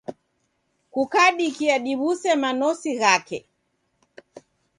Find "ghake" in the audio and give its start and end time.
3.01-3.39